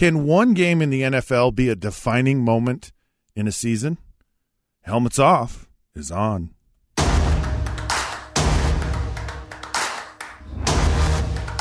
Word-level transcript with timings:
Can 0.00 0.24
one 0.24 0.54
game 0.54 0.80
in 0.80 0.88
the 0.88 1.02
NFL 1.02 1.54
be 1.54 1.68
a 1.68 1.76
defining 1.76 2.42
moment 2.42 2.90
in 3.36 3.46
a 3.46 3.52
season? 3.52 3.98
Helmets 4.80 5.18
off 5.18 5.68
is 5.94 6.10
on. 6.10 6.54
All 6.96 7.04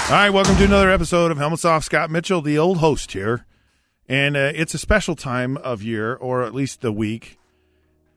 right, 0.09 0.29
welcome 0.29 0.55
to 0.55 0.63
another 0.63 0.89
episode 0.89 1.31
of 1.31 1.37
Helmets 1.37 1.65
Off. 1.65 1.83
Scott 1.83 2.09
Mitchell, 2.09 2.41
the 2.41 2.57
old 2.57 2.77
host 2.77 3.11
here. 3.11 3.45
And 4.07 4.37
uh, 4.37 4.53
it's 4.55 4.73
a 4.73 4.77
special 4.77 5.17
time 5.17 5.57
of 5.57 5.83
year, 5.83 6.15
or 6.15 6.43
at 6.43 6.53
least 6.53 6.79
the 6.79 6.93
week. 6.93 7.37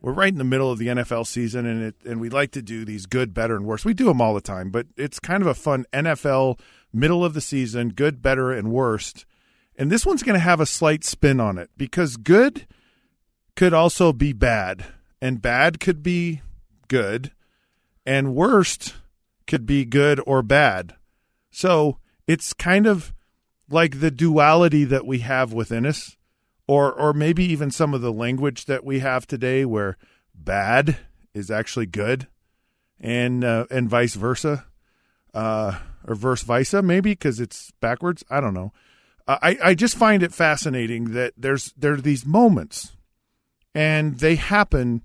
We're 0.01 0.13
right 0.13 0.33
in 0.33 0.39
the 0.39 0.45
middle 0.45 0.71
of 0.71 0.79
the 0.79 0.87
NFL 0.87 1.27
season, 1.27 1.67
and 1.67 1.83
it, 1.83 1.97
and 2.05 2.21
we 2.21 2.29
like 2.29 2.53
to 2.53 2.63
do 2.63 2.85
these 2.85 3.07
good, 3.07 3.35
better, 3.35 3.57
and 3.57 3.67
worse. 3.67 3.85
We 3.85 3.93
do 3.93 4.05
them 4.05 4.21
all 4.21 4.35
the 4.35 4.41
time, 4.41 4.71
but 4.71 4.87
it's 4.97 5.19
kind 5.19 5.43
of 5.43 5.49
a 5.49 5.55
fun 5.55 5.85
NFL 5.93 6.61
middle 6.93 7.25
of 7.25 7.35
the 7.35 7.41
season, 7.41 7.89
good, 7.89 8.23
better, 8.23 8.53
and 8.53 8.71
worst. 8.71 9.27
And 9.77 9.91
this 9.91 10.05
one's 10.05 10.23
going 10.23 10.35
to 10.35 10.41
have 10.41 10.61
a 10.61 10.67
slight 10.67 11.05
spin 11.05 11.41
on 11.41 11.59
it 11.59 11.71
because 11.77 12.17
good 12.17 12.67
could 13.57 13.73
also 13.73 14.13
be 14.13 14.33
bad, 14.33 14.85
and 15.21 15.43
bad 15.43 15.81
could 15.81 16.03
be 16.03 16.43
good, 16.89 17.33
and 18.05 18.35
worst 18.35 18.95
could 19.47 19.67
be 19.67 19.85
good 19.85 20.21
or 20.27 20.43
bad. 20.43 20.95
So 21.51 21.99
it's 22.27 22.53
kind 22.53 22.87
of 22.87 23.13
like 23.69 24.01
the 24.01 24.11
duality 24.11 24.85
that 24.85 25.07
we 25.07 25.19
have 25.21 25.53
within 25.53 25.87
us, 25.87 26.17
or 26.67 26.93
or 26.93 27.13
maybe 27.13 27.45
even 27.45 27.71
some 27.71 27.95
of 27.95 28.01
the 28.01 28.13
language 28.13 28.67
that 28.67 28.85
we 28.85 29.01
have 29.01 29.27
today, 29.27 29.65
where 29.65 29.97
bad 30.35 30.97
is 31.35 31.51
actually 31.51 31.87
good, 31.87 32.29
and 33.01 33.45
uh, 33.45 33.67
and 33.71 33.89
vice 33.89 34.15
versa, 34.15 34.67
uh, 35.35 35.79
or 36.07 36.15
verse 36.15 36.43
versa, 36.43 36.83
maybe 36.83 37.13
because 37.13 37.41
it's 37.41 37.71
backwards. 37.81 38.25
I 38.31 38.41
don't 38.41 38.55
know. 38.55 38.73
I 39.27 39.59
I 39.63 39.75
just 39.75 39.97
find 39.97 40.23
it 40.23 40.33
fascinating 40.33 41.13
that 41.13 41.35
there's 41.37 41.73
there 41.77 41.93
are 41.93 42.01
these 42.01 42.27
moments, 42.27 42.97
and 43.75 44.19
they 44.19 44.37
happen 44.37 45.03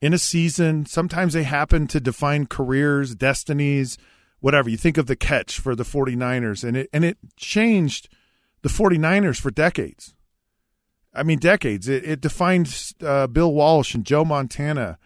in 0.00 0.12
a 0.12 0.18
season. 0.18 0.86
Sometimes 0.86 1.32
they 1.34 1.42
happen 1.42 1.86
to 1.88 2.00
define 2.00 2.46
careers, 2.46 3.14
destinies 3.14 3.98
whatever. 4.40 4.68
You 4.68 4.76
think 4.76 4.98
of 4.98 5.06
the 5.06 5.16
catch 5.16 5.60
for 5.60 5.74
the 5.74 5.84
49ers 5.84 6.64
and 6.66 6.76
it 6.76 6.90
and 6.92 7.04
it 7.04 7.18
changed 7.36 8.08
the 8.62 8.68
49ers 8.68 9.40
for 9.40 9.50
decades. 9.50 10.14
I 11.14 11.22
mean 11.22 11.38
decades. 11.38 11.88
It, 11.88 12.04
it 12.04 12.20
defined 12.20 12.92
uh, 13.02 13.26
Bill 13.26 13.52
Walsh 13.52 13.94
and 13.94 14.04
Joe 14.04 14.24
Montana 14.24 14.98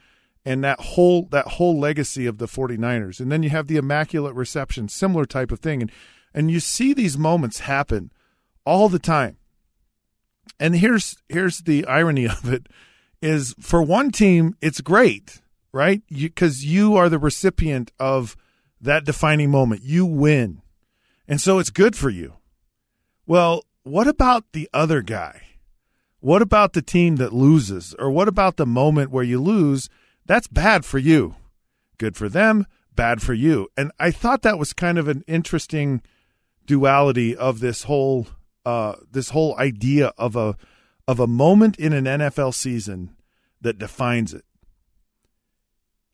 and 0.45 0.63
that 0.65 0.81
whole 0.81 1.27
that 1.31 1.49
whole 1.49 1.79
legacy 1.79 2.27
of 2.27 2.39
the 2.39 2.47
49ers. 2.47 3.21
And 3.21 3.31
then 3.31 3.43
you 3.43 3.51
have 3.51 3.67
the 3.67 3.77
immaculate 3.77 4.35
reception, 4.35 4.89
similar 4.89 5.27
type 5.27 5.53
of 5.53 5.61
thing 5.61 5.83
and 5.83 5.93
and 6.33 6.51
you 6.51 6.61
see 6.61 6.93
these 6.93 7.19
moments 7.19 7.61
happen 7.61 8.11
all 8.65 8.89
the 8.89 8.99
time. 8.99 9.37
And 10.59 10.77
here's 10.77 11.17
here's 11.29 11.59
the 11.61 11.87
irony 11.87 12.27
of 12.29 12.51
it 12.51 12.67
is 13.21 13.55
for 13.61 13.83
one 13.83 14.11
team 14.11 14.57
it's 14.61 14.81
great, 14.81 15.41
right? 15.73 16.03
Cuz 16.35 16.65
you 16.65 16.97
are 16.97 17.09
the 17.09 17.19
recipient 17.19 17.93
of 17.99 18.37
that 18.81 19.05
defining 19.05 19.51
moment. 19.51 19.83
You 19.83 20.05
win. 20.07 20.63
And 21.27 21.41
so 21.41 21.59
it's 21.59 21.71
good 21.71 21.97
for 21.97 22.11
you. 22.11 22.35
Well, 23.27 23.65
what 23.83 24.07
about 24.07 24.53
the 24.53 24.69
other 24.75 25.01
guy? 25.01 25.43
What 26.21 26.43
about 26.43 26.73
the 26.73 26.83
team 26.83 27.17
that 27.17 27.33
loses? 27.33 27.95
Or 27.99 28.11
what 28.11 28.29
about 28.29 28.57
the 28.57 28.67
moment 28.67 29.11
where 29.11 29.25
you 29.25 29.41
lose? 29.41 29.89
That's 30.27 30.49
bad 30.49 30.85
for 30.85 30.99
you. 30.99 31.37
Good 31.99 32.17
for 32.17 32.29
them, 32.29 32.67
bad 32.95 33.23
for 33.23 33.35
you. 33.35 33.69
And 33.77 33.93
I 33.99 34.11
thought 34.11 34.43
that 34.43 34.59
was 34.59 34.73
kind 34.73 34.99
of 34.99 35.07
an 35.07 35.23
interesting 35.27 36.03
duality 36.67 37.37
of 37.37 37.61
this 37.61 37.85
whole 37.85 38.27
uh, 38.65 38.95
this 39.11 39.31
whole 39.31 39.57
idea 39.59 40.13
of 40.19 40.37
a 40.37 40.57
of 41.07 41.21
a 41.21 41.27
moment 41.27 41.77
in 41.77 41.93
an 41.93 42.05
NFL 42.05 42.55
season 42.55 43.15
that 43.61 43.79
defines 43.79 44.33
it 44.33 44.45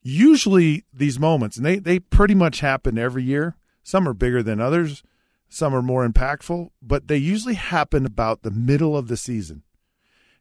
usually 0.02 0.84
these 0.92 1.18
moments, 1.18 1.56
and 1.56 1.66
they, 1.66 1.78
they 1.78 1.98
pretty 1.98 2.34
much 2.34 2.60
happen 2.60 2.98
every 2.98 3.22
year. 3.22 3.56
Some 3.82 4.08
are 4.08 4.14
bigger 4.14 4.42
than 4.42 4.60
others, 4.60 5.02
some 5.48 5.74
are 5.74 5.82
more 5.82 6.06
impactful, 6.06 6.70
but 6.82 7.08
they 7.08 7.16
usually 7.16 7.54
happen 7.54 8.06
about 8.06 8.42
the 8.42 8.50
middle 8.50 8.96
of 8.96 9.08
the 9.08 9.16
season. 9.16 9.62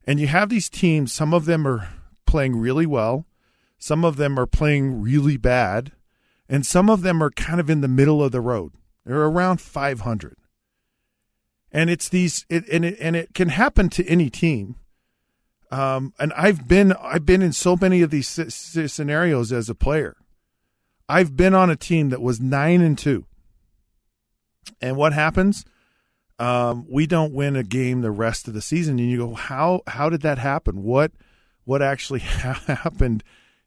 And 0.06 0.20
you 0.20 0.28
have 0.28 0.50
these 0.50 0.70
teams, 0.70 1.14
some 1.14 1.34
of 1.34 1.46
them 1.46 1.68
are 1.68 1.90
playing 2.26 2.58
really 2.58 2.86
well, 2.86 3.26
some 3.78 4.04
of 4.04 4.18
them 4.18 4.40
are 4.40 4.46
playing 4.46 5.02
really 5.02 5.38
bad, 5.38 5.94
and 6.48 6.66
some 6.66 6.90
of 6.90 7.02
them 7.02 7.24
are 7.24 7.32
kind 7.32 7.60
of 7.60 7.70
in 7.70 7.82
the 7.82 7.88
middle 7.88 8.24
of 8.24 8.32
the 8.32 8.42
road. 8.42 8.74
They're 9.06 9.22
around 9.22 9.62
500. 9.62 10.36
And 11.72 11.90
it's 11.90 12.10
these, 12.10 12.46
it, 12.50 12.68
and 12.70 12.84
it, 12.84 12.98
and 13.00 13.16
it 13.16 13.34
can 13.34 13.50
happen 13.50 13.90
to 13.90 14.06
any 14.08 14.30
team. 14.30 14.76
Um, 15.72 16.14
and 16.20 16.34
I've 16.34 16.68
been 16.68 16.94
I've 16.94 17.26
been 17.26 17.42
in 17.42 17.54
so 17.54 17.78
many 17.80 18.02
of 18.02 18.10
these 18.10 18.28
scenarios 18.28 19.52
as 19.52 19.70
a 19.70 19.76
player. 19.76 20.16
I've 21.08 21.36
been 21.36 21.54
on 21.54 21.70
a 21.70 21.76
team 21.76 22.10
that 22.10 22.22
was 22.22 22.40
nine 22.40 22.82
and 22.82 22.98
two, 22.98 23.26
and 24.82 24.98
what 24.98 25.14
happens? 25.14 25.66
Um, 26.40 26.88
we 26.90 27.06
don't 27.06 27.34
win 27.34 27.56
a 27.56 27.64
game 27.64 28.02
the 28.02 28.12
rest 28.12 28.48
of 28.48 28.54
the 28.54 28.62
season, 28.62 28.98
and 28.98 29.12
you 29.12 29.18
go, 29.18 29.36
how 29.36 29.82
how 29.86 30.10
did 30.10 30.22
that 30.22 30.40
happen? 30.40 30.84
What 30.84 31.12
what 31.66 31.84
actually 31.84 32.20
happened 32.22 33.24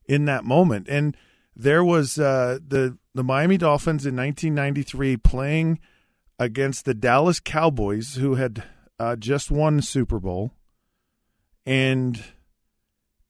in 0.06 0.24
that 0.24 0.44
moment? 0.44 0.88
And 0.88 1.16
there 1.54 1.84
was 1.84 2.19
uh, 2.19 2.58
the 2.66 2.98
the 3.14 3.22
Miami 3.22 3.58
Dolphins 3.58 4.06
in 4.06 4.16
1993 4.16 5.19
playing 5.19 5.78
against 6.42 6.84
the 6.84 6.94
Dallas 6.94 7.41
Cowboys, 7.41 8.16
who 8.16 8.34
had 8.34 8.64
uh, 8.98 9.16
just 9.16 9.50
won 9.50 9.80
Super 9.80 10.19
Bowl 10.19 10.53
and 11.64 12.22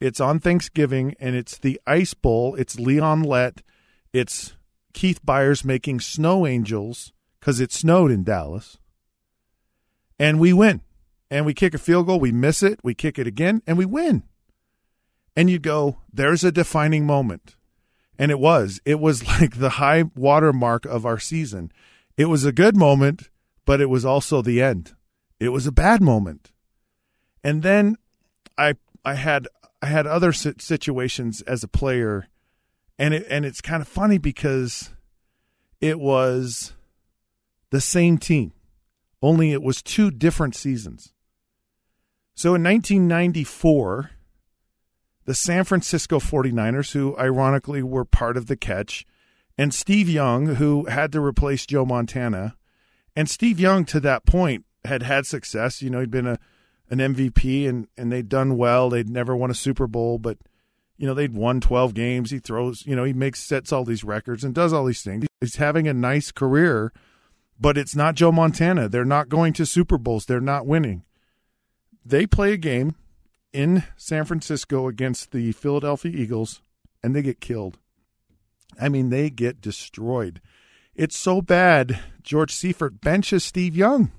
it's 0.00 0.20
on 0.20 0.40
Thanksgiving, 0.40 1.14
and 1.20 1.36
it's 1.36 1.58
the 1.58 1.80
Ice 1.86 2.14
Bowl. 2.14 2.54
It's 2.56 2.78
Leon 2.78 3.22
Lett. 3.22 3.62
It's 4.12 4.56
Keith 4.92 5.24
Byars 5.24 5.64
making 5.64 6.00
snow 6.00 6.46
angels 6.46 7.12
because 7.38 7.60
it 7.60 7.72
snowed 7.72 8.10
in 8.10 8.24
Dallas. 8.24 8.78
And 10.18 10.40
we 10.40 10.52
win. 10.52 10.80
And 11.30 11.46
we 11.46 11.54
kick 11.54 11.72
a 11.72 11.78
field 11.78 12.06
goal. 12.06 12.20
We 12.20 12.32
miss 12.32 12.62
it. 12.62 12.80
We 12.82 12.94
kick 12.94 13.18
it 13.18 13.26
again, 13.26 13.62
and 13.66 13.78
we 13.78 13.84
win. 13.84 14.24
And 15.36 15.48
you 15.48 15.58
go, 15.58 15.98
there's 16.12 16.44
a 16.44 16.52
defining 16.52 17.06
moment. 17.06 17.56
And 18.18 18.30
it 18.30 18.38
was. 18.38 18.80
It 18.84 19.00
was 19.00 19.26
like 19.40 19.58
the 19.58 19.70
high 19.70 20.04
water 20.14 20.52
mark 20.52 20.84
of 20.84 21.06
our 21.06 21.18
season. 21.18 21.72
It 22.16 22.26
was 22.26 22.44
a 22.44 22.52
good 22.52 22.76
moment, 22.76 23.30
but 23.64 23.80
it 23.80 23.88
was 23.88 24.04
also 24.04 24.42
the 24.42 24.62
end. 24.62 24.94
It 25.40 25.48
was 25.50 25.66
a 25.66 25.72
bad 25.72 26.02
moment. 26.02 26.52
And 27.42 27.62
then 27.62 27.96
I 28.56 28.74
I 29.04 29.14
had 29.14 29.48
I 29.80 29.86
had 29.86 30.06
other 30.06 30.32
situations 30.32 31.42
as 31.42 31.64
a 31.64 31.68
player, 31.68 32.28
and 32.98 33.14
it 33.14 33.26
and 33.28 33.44
it's 33.44 33.60
kind 33.60 33.82
of 33.82 33.88
funny 33.88 34.18
because 34.18 34.90
it 35.80 35.98
was 35.98 36.74
the 37.70 37.80
same 37.80 38.18
team, 38.18 38.52
only 39.20 39.52
it 39.52 39.62
was 39.62 39.82
two 39.82 40.10
different 40.10 40.54
seasons. 40.54 41.12
So 42.34 42.54
in 42.54 42.62
1994, 42.62 44.10
the 45.24 45.34
San 45.34 45.64
Francisco 45.64 46.18
49ers, 46.18 46.92
who 46.92 47.16
ironically 47.18 47.82
were 47.82 48.04
part 48.04 48.36
of 48.36 48.46
the 48.46 48.56
catch, 48.56 49.06
and 49.58 49.72
Steve 49.72 50.08
Young, 50.08 50.56
who 50.56 50.86
had 50.86 51.12
to 51.12 51.20
replace 51.20 51.66
Joe 51.66 51.84
Montana, 51.84 52.56
and 53.14 53.28
Steve 53.28 53.60
Young 53.60 53.84
to 53.86 54.00
that 54.00 54.24
point 54.24 54.64
had 54.84 55.02
had 55.02 55.26
success. 55.26 55.82
You 55.82 55.90
know, 55.90 56.00
he'd 56.00 56.10
been 56.10 56.26
a 56.26 56.38
an 56.90 56.98
MVP 56.98 57.66
and 57.68 57.88
and 57.96 58.12
they'd 58.12 58.28
done 58.28 58.56
well. 58.56 58.90
They'd 58.90 59.08
never 59.08 59.34
won 59.34 59.50
a 59.50 59.54
Super 59.54 59.86
Bowl, 59.86 60.18
but 60.18 60.38
you 60.98 61.06
know 61.06 61.14
they'd 61.14 61.34
won 61.34 61.60
12 61.60 61.94
games. 61.94 62.30
He 62.30 62.38
throws, 62.38 62.86
you 62.86 62.94
know, 62.94 63.04
he 63.04 63.14
makes 63.14 63.40
sets 63.40 63.72
all 63.72 63.84
these 63.84 64.04
records 64.04 64.44
and 64.44 64.54
does 64.54 64.72
all 64.72 64.84
these 64.84 65.02
things. 65.02 65.26
He's 65.40 65.56
having 65.56 65.88
a 65.88 65.94
nice 65.94 66.30
career, 66.30 66.92
but 67.58 67.78
it's 67.78 67.96
not 67.96 68.14
Joe 68.14 68.30
Montana. 68.30 68.88
They're 68.88 69.04
not 69.04 69.30
going 69.30 69.54
to 69.54 69.66
Super 69.66 69.98
Bowls. 69.98 70.26
They're 70.26 70.40
not 70.40 70.66
winning. 70.66 71.04
They 72.04 72.26
play 72.26 72.52
a 72.52 72.58
game 72.58 72.94
in 73.52 73.84
San 73.96 74.24
Francisco 74.24 74.86
against 74.88 75.30
the 75.32 75.52
Philadelphia 75.52 76.12
Eagles 76.14 76.62
and 77.02 77.14
they 77.14 77.22
get 77.22 77.40
killed. 77.40 77.78
I 78.80 78.88
mean, 78.88 79.10
they 79.10 79.30
get 79.30 79.60
destroyed. 79.60 80.40
It's 80.94 81.16
so 81.16 81.40
bad. 81.40 81.98
George 82.22 82.52
Seifert 82.52 83.00
benches 83.00 83.44
Steve 83.44 83.76
Young. 83.76 84.12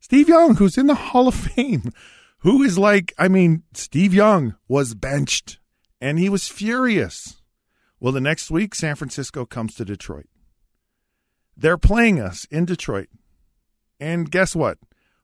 Steve 0.00 0.28
Young, 0.28 0.56
who's 0.56 0.76
in 0.76 0.86
the 0.86 0.94
Hall 0.94 1.28
of 1.28 1.34
Fame, 1.34 1.90
who 2.38 2.62
is 2.62 2.78
like, 2.78 3.12
I 3.18 3.28
mean, 3.28 3.62
Steve 3.72 4.12
Young 4.14 4.54
was 4.68 4.94
benched 4.94 5.58
and 6.00 6.18
he 6.18 6.28
was 6.28 6.48
furious. 6.48 7.40
Well, 7.98 8.12
the 8.12 8.20
next 8.20 8.50
week, 8.50 8.74
San 8.74 8.96
Francisco 8.96 9.46
comes 9.46 9.74
to 9.76 9.84
Detroit. 9.84 10.26
They're 11.56 11.78
playing 11.78 12.20
us 12.20 12.44
in 12.50 12.64
Detroit. 12.66 13.08
And 13.98 14.30
guess 14.30 14.54
what? 14.54 14.78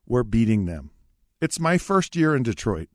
We're 0.06 0.22
beating 0.22 0.64
them. 0.64 0.90
It's 1.40 1.61
my 1.61 1.76
first 1.76 2.17
year 2.17 2.34
in 2.34 2.43
Detroit. 2.43 2.88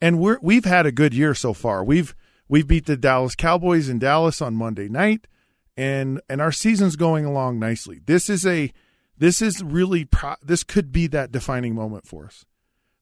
And 0.00 0.20
we're 0.20 0.38
we've 0.42 0.64
had 0.64 0.86
a 0.86 0.92
good 0.92 1.14
year 1.14 1.34
so 1.34 1.52
far. 1.52 1.82
We've 1.82 2.14
we've 2.48 2.66
beat 2.66 2.86
the 2.86 2.96
Dallas 2.96 3.34
Cowboys 3.34 3.88
in 3.88 3.98
Dallas 3.98 4.40
on 4.40 4.54
Monday 4.54 4.88
night 4.88 5.26
and 5.76 6.20
and 6.28 6.40
our 6.40 6.52
season's 6.52 6.96
going 6.96 7.24
along 7.24 7.58
nicely. 7.58 8.00
This 8.06 8.30
is 8.30 8.46
a 8.46 8.72
This 9.18 9.42
is 9.42 9.62
really 9.62 10.04
pro- 10.04 10.36
this 10.42 10.62
could 10.62 10.92
be 10.92 11.06
that 11.08 11.32
defining 11.32 11.74
moment 11.74 12.06
for 12.06 12.26
us. 12.26 12.44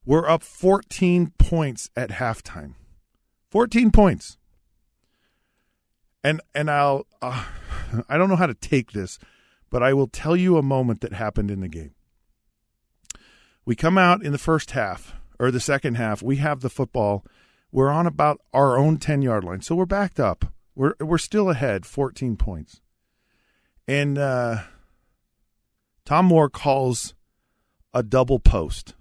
We're 0.05 0.29
up 0.29 0.43
14 0.43 1.33
points 1.37 1.89
at 1.95 2.11
halftime. 2.11 2.75
14 3.49 3.91
points. 3.91 4.37
And 6.23 6.41
and 6.53 6.69
I'll 6.69 7.05
uh, 7.21 7.45
I 8.09 8.17
don't 8.17 8.29
know 8.29 8.35
how 8.35 8.47
to 8.47 8.53
take 8.53 8.91
this, 8.91 9.19
but 9.69 9.81
I 9.81 9.93
will 9.93 10.07
tell 10.07 10.35
you 10.35 10.57
a 10.57 10.63
moment 10.63 11.01
that 11.01 11.13
happened 11.13 11.49
in 11.49 11.61
the 11.61 11.69
game. 11.69 11.93
We 13.65 13.75
come 13.75 13.97
out 13.97 14.23
in 14.23 14.31
the 14.31 14.37
first 14.37 14.71
half 14.71 15.15
or 15.39 15.51
the 15.51 15.59
second 15.59 15.95
half, 15.95 16.21
we 16.21 16.37
have 16.37 16.61
the 16.61 16.69
football. 16.69 17.25
We're 17.75 17.91
on 17.91 18.07
about 18.07 18.39
our 18.53 18.77
own 18.77 18.99
10-yard 18.99 19.43
line. 19.43 19.59
So 19.59 19.75
we're 19.75 19.85
backed 19.85 20.17
up. 20.17 20.45
We're 20.75 20.93
we're 20.97 21.17
still 21.17 21.49
ahead 21.49 21.85
14 21.85 22.37
points. 22.37 22.79
And 23.85 24.17
uh 24.17 24.59
Tom 26.05 26.27
Moore 26.27 26.49
calls 26.49 27.15
a 27.93 28.01
double 28.01 28.39
post. 28.39 28.93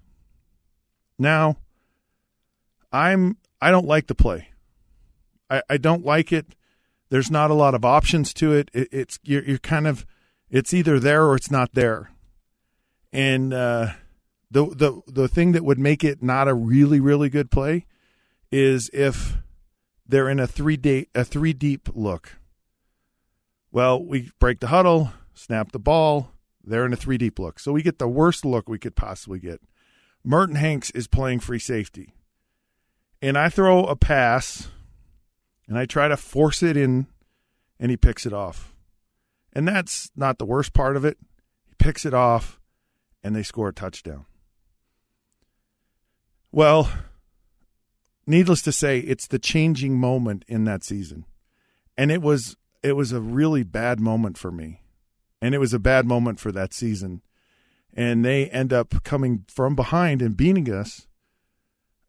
Now, 1.21 1.59
I'm 2.91 3.37
I 3.61 3.71
don't 3.71 3.87
like 3.87 4.09
the 4.09 4.15
play. 4.17 4.49
I, 5.49 5.62
I 5.71 5.76
don't 5.76 6.05
like 6.05 6.32
it. 6.32 6.56
There's 7.11 7.31
not 7.31 7.53
a 7.53 7.55
lot 7.55 7.76
of 7.76 7.85
options 7.85 8.35
to 8.35 8.55
it. 8.55 8.73
it 8.75 8.88
it's 8.91 9.21
you're, 9.23 9.44
you're 9.44 9.59
kind 9.59 9.87
of 9.87 10.05
it's 10.50 10.75
either 10.75 10.99
there 10.99 11.26
or 11.26 11.37
it's 11.37 11.50
not 11.50 11.75
there. 11.75 12.11
And 13.12 13.55
uh, 13.55 13.93
the 14.50 14.67
the 14.67 15.00
the 15.06 15.29
thing 15.29 15.53
that 15.53 15.65
would 15.65 15.79
make 15.79 16.03
it 16.03 16.25
not 16.25 16.49
a 16.49 16.55
really 16.55 16.99
really 16.99 17.29
good 17.29 17.53
play 17.53 17.87
is 18.54 18.88
if 18.92 19.36
they're 20.06 20.28
in 20.28 20.38
a 20.38 20.46
three 20.46 20.76
day 20.76 21.08
a 21.12 21.24
three 21.24 21.52
deep 21.52 21.88
look. 21.92 22.36
Well, 23.72 24.00
we 24.00 24.30
break 24.38 24.60
the 24.60 24.68
huddle, 24.68 25.10
snap 25.34 25.72
the 25.72 25.80
ball, 25.80 26.30
they're 26.62 26.86
in 26.86 26.92
a 26.92 26.96
three 26.96 27.18
deep 27.18 27.40
look. 27.40 27.58
So 27.58 27.72
we 27.72 27.82
get 27.82 27.98
the 27.98 28.06
worst 28.06 28.44
look 28.44 28.68
we 28.68 28.78
could 28.78 28.94
possibly 28.94 29.40
get. 29.40 29.60
Merton 30.22 30.54
Hanks 30.54 30.90
is 30.90 31.08
playing 31.08 31.40
free 31.40 31.58
safety. 31.58 32.14
And 33.20 33.36
I 33.36 33.48
throw 33.48 33.86
a 33.86 33.96
pass 33.96 34.68
and 35.66 35.76
I 35.76 35.84
try 35.84 36.06
to 36.06 36.16
force 36.16 36.62
it 36.62 36.76
in 36.76 37.08
and 37.80 37.90
he 37.90 37.96
picks 37.96 38.24
it 38.24 38.32
off. 38.32 38.72
And 39.52 39.66
that's 39.66 40.12
not 40.14 40.38
the 40.38 40.46
worst 40.46 40.72
part 40.72 40.96
of 40.96 41.04
it. 41.04 41.18
He 41.66 41.74
picks 41.76 42.06
it 42.06 42.14
off 42.14 42.60
and 43.24 43.34
they 43.34 43.42
score 43.42 43.70
a 43.70 43.74
touchdown. 43.74 44.26
Well, 46.52 46.88
needless 48.26 48.62
to 48.62 48.73
say, 48.73 48.99
it's 49.00 49.26
the 49.26 49.38
changing 49.38 49.99
moment 49.99 50.44
in 50.49 50.65
that 50.65 50.85
season. 50.85 51.25
And 51.97 52.11
it 52.11 52.23
was 52.23 52.56
it 52.82 52.97
was 52.97 53.12
a 53.12 53.21
really 53.21 53.62
bad 53.62 53.99
moment 53.99 54.37
for 54.37 54.53
me 54.53 54.82
and 55.44 55.55
it 55.55 55.59
was 55.59 55.75
a 55.75 55.79
bad 55.79 56.06
moment 56.06 56.41
for 56.41 56.50
that 56.53 56.73
season. 56.73 57.21
And 57.93 58.25
they 58.25 58.47
end 58.47 58.73
up 58.73 59.05
coming 59.05 59.44
from 59.47 59.76
behind 59.76 60.23
and 60.23 60.35
beating 60.35 60.73
us 60.73 61.06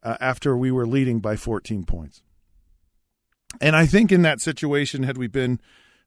uh, 0.02 0.16
after 0.22 0.56
we 0.56 0.72
were 0.72 0.88
leading 0.88 1.20
by 1.20 1.36
14 1.36 1.84
points. 1.84 2.24
And 3.60 3.76
I 3.76 3.88
think 3.88 4.10
in 4.10 4.22
that 4.22 4.40
situation, 4.40 5.04
had 5.04 5.18
we 5.18 5.28
been 5.28 5.60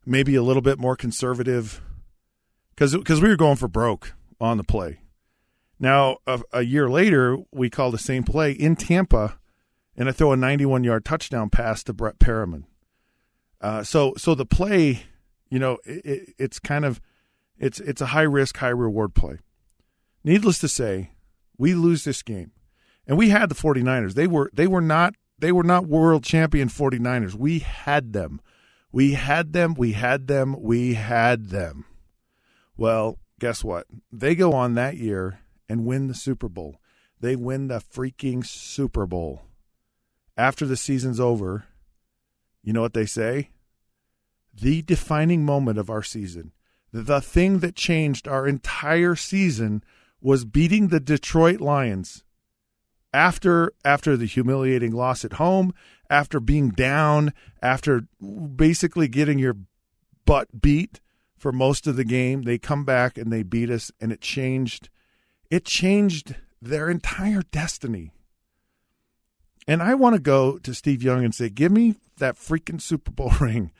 maybe 0.06 0.36
a 0.36 0.42
little 0.42 0.62
bit 0.62 0.78
more 0.78 0.96
conservative, 0.96 1.82
because 2.74 3.20
we 3.20 3.28
were 3.28 3.36
going 3.36 3.56
for 3.56 3.68
broke 3.68 4.14
on 4.40 4.56
the 4.56 4.64
play. 4.64 5.00
Now 5.78 6.16
a, 6.26 6.40
a, 6.50 6.62
year 6.62 6.88
later, 6.88 7.36
we 7.52 7.68
call 7.68 7.90
the 7.90 7.98
same 7.98 8.22
play 8.22 8.52
in 8.52 8.74
Tampa, 8.74 9.38
and 9.98 10.08
I 10.08 10.12
throw 10.12 10.32
a 10.32 10.36
91 10.36 10.84
yard 10.84 11.04
touchdown 11.04 11.50
pass 11.50 11.82
to 11.84 11.92
Brett 11.92 12.18
Perriman. 12.18 12.64
Uh, 13.60 13.82
so 13.82 14.14
so 14.16 14.34
the 14.34 14.46
play, 14.46 15.02
you 15.50 15.58
know, 15.58 15.78
it, 15.84 16.34
it's 16.38 16.60
kind 16.60 16.84
of 16.84 17.00
it's 17.58 17.80
it's 17.80 18.00
a 18.00 18.06
high 18.06 18.22
risk, 18.22 18.56
high 18.56 18.68
reward 18.68 19.14
play. 19.14 19.38
Needless 20.22 20.60
to 20.60 20.68
say, 20.68 21.10
we 21.58 21.74
lose 21.74 22.04
this 22.04 22.22
game. 22.22 22.52
And 23.06 23.18
we 23.18 23.30
had 23.30 23.48
the 23.48 23.54
49ers. 23.54 24.14
They 24.14 24.28
were 24.28 24.50
they 24.54 24.68
were 24.68 24.80
not 24.80 25.14
they 25.38 25.50
were 25.50 25.64
not 25.64 25.86
world 25.86 26.22
champion 26.22 26.68
49ers. 26.68 27.34
We 27.34 27.58
had 27.58 28.12
them. 28.12 28.40
We 28.92 29.14
had 29.14 29.52
them, 29.52 29.74
we 29.74 29.92
had 29.92 30.28
them, 30.28 30.56
we 30.60 30.94
had 30.94 31.50
them. 31.50 31.84
Well, 32.76 33.18
guess 33.38 33.64
what? 33.64 33.86
They 34.12 34.34
go 34.34 34.52
on 34.52 34.74
that 34.74 34.96
year 34.96 35.40
and 35.68 35.84
win 35.84 36.06
the 36.06 36.14
Super 36.14 36.48
Bowl. 36.48 36.80
They 37.20 37.36
win 37.36 37.68
the 37.68 37.80
freaking 37.80 38.46
Super 38.46 39.04
Bowl. 39.04 39.47
After 40.38 40.64
the 40.64 40.76
season's 40.76 41.20
over, 41.20 41.66
you 42.62 42.72
know 42.72 42.80
what 42.80 42.94
they 42.94 43.06
say? 43.06 43.50
The 44.54 44.80
defining 44.82 45.44
moment 45.44 45.78
of 45.78 45.90
our 45.90 46.02
season 46.02 46.52
the 46.92 47.20
thing 47.20 47.58
that 47.58 47.74
changed 47.76 48.26
our 48.26 48.46
entire 48.46 49.14
season 49.14 49.82
was 50.20 50.44
beating 50.44 50.88
the 50.88 51.00
Detroit 51.00 51.60
Lions 51.60 52.24
after 53.12 53.72
after 53.84 54.16
the 54.16 54.26
humiliating 54.26 54.92
loss 54.92 55.24
at 55.24 55.34
home, 55.34 55.74
after 56.10 56.40
being 56.40 56.70
down, 56.70 57.32
after 57.62 58.02
basically 58.56 59.08
getting 59.08 59.38
your 59.38 59.56
butt 60.24 60.60
beat 60.60 61.00
for 61.38 61.52
most 61.52 61.86
of 61.86 61.96
the 61.96 62.04
game, 62.04 62.42
they 62.42 62.58
come 62.58 62.84
back 62.84 63.16
and 63.16 63.32
they 63.32 63.42
beat 63.42 63.70
us 63.70 63.90
and 64.00 64.12
it 64.12 64.20
changed 64.20 64.88
it 65.50 65.64
changed 65.64 66.36
their 66.60 66.90
entire 66.90 67.42
destiny. 67.50 68.12
And 69.68 69.82
I 69.82 69.94
want 69.94 70.16
to 70.16 70.20
go 70.20 70.58
to 70.58 70.72
Steve 70.72 71.02
Young 71.02 71.22
and 71.24 71.34
say, 71.34 71.50
"Give 71.50 71.70
me 71.70 71.96
that 72.16 72.36
freaking 72.36 72.80
Super 72.80 73.12
Bowl 73.12 73.32
ring." 73.40 73.70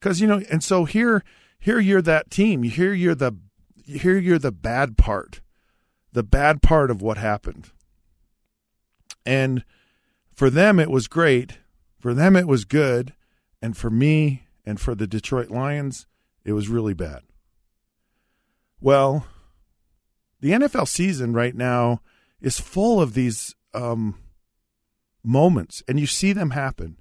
Cuz 0.00 0.20
you 0.20 0.28
know, 0.28 0.42
and 0.50 0.62
so 0.62 0.84
here 0.84 1.24
here 1.58 1.80
you're 1.80 2.02
that 2.02 2.30
team. 2.30 2.62
Here 2.62 2.92
you're 2.92 3.14
the 3.14 3.32
here 3.84 4.18
you're 4.18 4.38
the 4.38 4.52
bad 4.52 4.98
part. 4.98 5.40
The 6.12 6.22
bad 6.22 6.60
part 6.62 6.90
of 6.90 7.00
what 7.00 7.16
happened. 7.16 7.70
And 9.24 9.64
for 10.34 10.50
them 10.50 10.78
it 10.78 10.90
was 10.90 11.08
great. 11.08 11.58
For 11.98 12.12
them 12.12 12.36
it 12.36 12.46
was 12.46 12.64
good, 12.64 13.14
and 13.62 13.76
for 13.76 13.90
me 13.90 14.44
and 14.66 14.78
for 14.78 14.94
the 14.94 15.06
Detroit 15.06 15.50
Lions 15.50 16.06
it 16.44 16.52
was 16.52 16.68
really 16.68 16.94
bad. 16.94 17.22
Well, 18.80 19.26
the 20.40 20.50
NFL 20.50 20.86
season 20.86 21.32
right 21.32 21.54
now 21.54 22.02
is 22.40 22.60
full 22.60 23.00
of 23.00 23.14
these 23.14 23.56
um, 23.74 24.14
moments, 25.28 25.82
and 25.86 26.00
you 26.00 26.06
see 26.06 26.32
them 26.32 26.50
happen. 26.50 26.96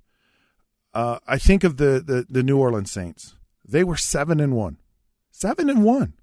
Uh, 0.94 1.19
I 1.27 1.38
think 1.38 1.63
of 1.63 1.77
the, 1.77 2.03
the 2.06 2.25
the 2.29 2.44
New 2.44 2.57
Orleans 2.57 2.91
Saints. 2.91 3.35
They 3.65 3.83
were 3.83 3.97
seven 3.97 4.39
and 4.39 4.56
one, 4.56 4.77
seven 5.31 5.69
and 5.69 5.83
one, 5.83 6.13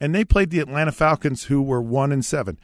and 0.00 0.14
they 0.14 0.24
played 0.24 0.50
the 0.50 0.60
Atlanta 0.60 0.92
Falcons, 0.92 1.44
who 1.44 1.62
were 1.62 1.82
one 1.82 2.12
and 2.12 2.24
seven. 2.24 2.58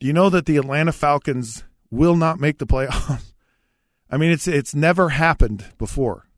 Do 0.00 0.06
you 0.06 0.12
know 0.12 0.28
that 0.30 0.46
the 0.46 0.56
Atlanta 0.56 0.92
Falcons 0.92 1.64
will 1.90 2.16
not 2.16 2.40
make 2.40 2.58
the 2.58 2.66
playoffs? 2.66 3.32
I 4.10 4.16
mean, 4.16 4.30
it's 4.30 4.46
it's 4.46 4.74
never 4.74 5.10
happened 5.10 5.64
before. 5.78 6.28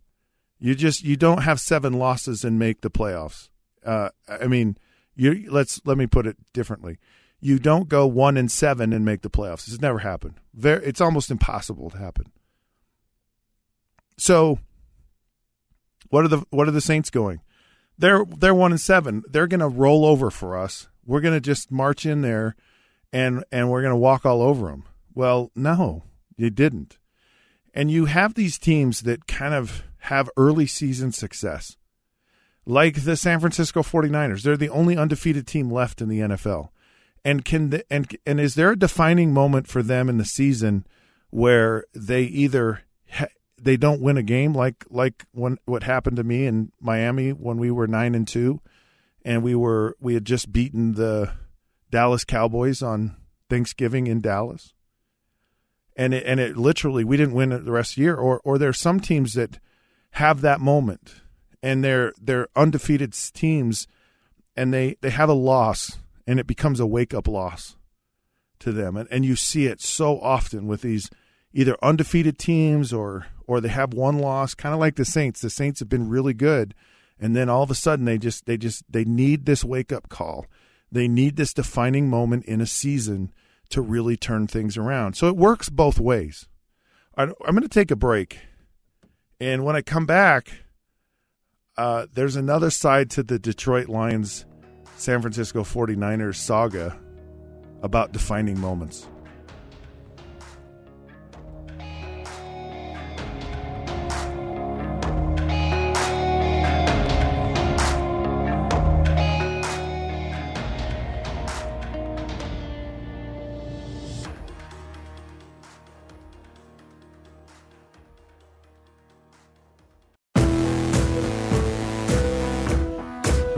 You 0.59 0.75
just 0.75 1.05
you 1.05 1.17
don't 1.17 1.43
have 1.43 1.61
seven 1.61 1.93
losses 1.93 2.45
and 2.45 2.59
make 2.59 2.81
the 2.81 2.90
playoffs. 2.90 3.49
Uh, 3.85 4.11
I 4.28 4.47
mean, 4.47 4.76
you 5.14 5.47
let's 5.50 5.81
let 5.85 5.99
me 5.99 6.07
put 6.07 6.26
it 6.26 6.37
differently. 6.52 6.99
You 7.40 7.59
don't 7.59 7.88
go 7.88 8.07
one 8.07 8.37
and 8.37 8.50
seven 8.50 8.92
and 8.92 9.04
make 9.04 9.23
the 9.23 9.30
playoffs. 9.30 9.68
It's 9.68 9.80
never 9.80 10.00
happened. 10.00 10.35
Very, 10.54 10.85
it's 10.85 11.00
almost 11.00 11.30
impossible 11.30 11.90
to 11.90 11.99
happen. 11.99 12.33
So 14.16 14.59
what 16.11 16.25
are 16.25 16.28
the 16.28 16.42
what 16.50 16.68
are 16.68 16.73
the 16.73 16.80
Saints 16.80 17.11
going? 17.11 17.40
They're 17.97 18.25
they're 18.25 18.54
one 18.54 18.73
and 18.73 18.80
seven. 18.80 19.23
They're 19.28 19.47
going 19.47 19.61
to 19.61 19.68
roll 19.68 20.04
over 20.04 20.30
for 20.30 20.57
us. 20.57 20.88
We're 21.07 21.21
going 21.21 21.35
to 21.35 21.40
just 21.40 21.71
march 21.71 22.07
in 22.07 22.23
there, 22.23 22.57
and 23.12 23.45
and 23.52 23.71
we're 23.71 23.83
going 23.83 23.92
to 23.92 23.97
walk 23.97 24.26
all 24.26 24.42
over 24.42 24.68
them. 24.68 24.85
Well, 25.14 25.50
no, 25.54 26.04
you 26.37 26.50
didn't. 26.50 26.99
And 27.75 27.90
you 27.90 28.07
have 28.07 28.35
these 28.35 28.59
teams 28.59 29.02
that 29.02 29.26
kind 29.26 29.54
of 29.54 29.85
have 30.02 30.30
early 30.37 30.66
season 30.66 31.12
success, 31.12 31.76
like 32.66 33.04
the 33.04 33.16
San 33.16 33.40
Francisco 33.40 33.83
49ers. 33.83 34.42
They're 34.42 34.57
the 34.57 34.68
only 34.68 34.97
undefeated 34.97 35.47
team 35.47 35.71
left 35.71 36.00
in 36.00 36.09
the 36.09 36.21
NFL. 36.21 36.71
And 37.25 37.45
can 37.45 37.71
the, 37.71 37.93
and 37.93 38.17
and 38.25 38.41
is 38.41 38.55
there 38.55 38.73
a 38.73 38.79
defining 38.79 39.33
moment 39.33 39.67
for 39.67 39.83
them 39.83 40.09
in 40.09 40.19
the 40.19 40.25
season 40.25 40.87
where 41.31 41.85
they 41.95 42.23
either 42.23 42.83
they 43.61 43.77
don't 43.77 44.01
win 44.01 44.17
a 44.17 44.23
game 44.23 44.55
like 44.55 44.85
like 44.89 45.25
when 45.33 45.59
what 45.65 45.83
happened 45.83 46.17
to 46.17 46.25
me 46.25 46.47
in 46.47 46.73
Miami 46.81 47.31
when 47.31 47.59
we 47.59 47.71
were 47.71 47.87
nine 47.87 48.15
and 48.15 48.27
two, 48.27 48.61
and 49.25 49.43
we 49.43 49.55
were 49.55 49.97
we 50.01 50.15
had 50.15 50.25
just 50.25 50.53
beaten 50.53 50.95
the 50.95 51.33
Dallas 51.91 52.25
Cowboys 52.25 52.83
on 52.83 53.17
Thanksgiving 53.51 54.07
in 54.07 54.21
Dallas, 54.21 54.75
and 55.97 56.15
it, 56.15 56.25
and 56.27 56.39
it 56.41 56.57
literally 56.57 57.05
we 57.05 57.17
didn't 57.17 57.35
win 57.35 57.51
the 57.51 57.73
rest 57.73 57.93
of 57.93 57.97
the 57.97 58.03
year. 58.03 58.17
Or 58.17 58.41
or 58.45 58.59
there's 58.59 58.79
some 58.79 59.01
teams 59.01 59.35
that 59.35 59.59
have 60.13 60.41
that 60.41 60.61
moment, 60.61 61.17
and 61.63 61.83
they're 61.83 62.13
they're 62.21 62.49
undefeated 62.55 63.13
teams, 63.13 63.87
and 64.57 64.73
they 64.73 64.97
they 65.01 65.11
have 65.11 65.29
a 65.29 65.35
loss, 65.35 65.99
and 66.28 66.38
it 66.38 66.47
becomes 66.47 66.78
a 66.78 66.87
wake 66.87 67.14
up 67.14 67.26
loss 67.26 67.76
to 68.61 68.70
them, 68.70 68.97
and 68.97 69.08
and 69.11 69.25
you 69.25 69.35
see 69.35 69.64
it 69.66 69.80
so 69.80 70.20
often 70.20 70.68
with 70.68 70.82
these 70.82 71.11
either 71.54 71.76
undefeated 71.82 72.38
teams 72.38 72.92
or 72.92 73.26
or 73.47 73.61
they 73.61 73.68
have 73.68 73.94
one 73.94 74.18
loss, 74.18 74.54
kind 74.54 74.75
of 74.75 74.78
like 74.78 74.97
the 74.97 75.06
Saints. 75.06 75.40
The 75.40 75.49
Saints 75.49 75.80
have 75.80 75.88
been 75.88 76.11
really 76.11 76.35
good, 76.35 76.75
and 77.18 77.35
then 77.35 77.49
all 77.49 77.62
of 77.62 77.70
a 77.70 77.75
sudden 77.75 78.04
they 78.04 78.18
just 78.18 78.44
they 78.44 78.58
just 78.58 78.85
they 78.92 79.04
need 79.04 79.47
this 79.47 79.64
wake 79.64 79.90
up 79.90 80.11
call. 80.11 80.44
They 80.92 81.08
need 81.08 81.37
this 81.37 81.54
defining 81.54 82.11
moment 82.11 82.44
in 82.44 82.61
a 82.61 82.66
season 82.66 83.32
to 83.70 83.80
really 83.80 84.16
turn 84.16 84.47
things 84.47 84.76
around. 84.76 85.14
So 85.14 85.28
it 85.28 85.37
works 85.37 85.70
both 85.70 85.99
ways. 85.99 86.47
I'm 87.16 87.35
going 87.40 87.62
to 87.62 87.68
take 87.68 87.90
a 87.90 87.97
break. 87.97 88.38
And 89.40 89.64
when 89.64 89.76
I 89.76 89.82
come 89.82 90.06
back, 90.06 90.62
uh, 91.76 92.06
there's 92.12 92.37
another 92.37 92.70
side 92.70 93.11
to 93.11 93.23
the 93.23 93.38
Detroit 93.38 93.88
Lions 93.88 94.47
San 94.99 95.21
Francisco 95.21 95.62
49ers 95.62 96.35
saga 96.35 96.99
about 97.83 98.12
defining 98.12 98.59
moments. 98.59 99.07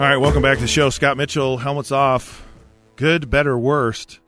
All 0.01 0.07
right, 0.07 0.17
welcome 0.17 0.41
back 0.41 0.57
to 0.57 0.63
the 0.63 0.67
show. 0.67 0.89
Scott 0.89 1.19
Mitchell, 1.19 1.59
helmets 1.59 1.93
off. 1.93 2.49
Good, 2.97 3.29
better, 3.29 3.59
worst. 3.59 4.19